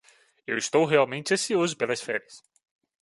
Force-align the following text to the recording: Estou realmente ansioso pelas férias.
Estou 0.63 0.83
realmente 0.93 1.33
ansioso 1.35 1.73
pelas 1.79 2.01
férias. 2.07 2.35